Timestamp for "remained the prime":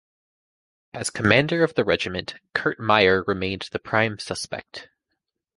3.27-4.17